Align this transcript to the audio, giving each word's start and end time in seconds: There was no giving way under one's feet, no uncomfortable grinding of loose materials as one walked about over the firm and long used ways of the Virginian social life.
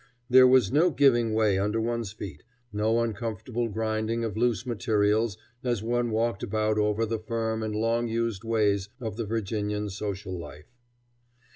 There 0.31 0.47
was 0.47 0.71
no 0.71 0.89
giving 0.89 1.31
way 1.31 1.59
under 1.59 1.79
one's 1.79 2.11
feet, 2.11 2.41
no 2.73 3.01
uncomfortable 3.01 3.69
grinding 3.69 4.23
of 4.23 4.35
loose 4.35 4.65
materials 4.65 5.37
as 5.63 5.83
one 5.83 6.09
walked 6.09 6.41
about 6.41 6.79
over 6.79 7.05
the 7.05 7.19
firm 7.19 7.61
and 7.61 7.75
long 7.75 8.07
used 8.07 8.43
ways 8.43 8.89
of 8.99 9.15
the 9.15 9.25
Virginian 9.27 9.91
social 9.91 10.35
life. 10.35 10.73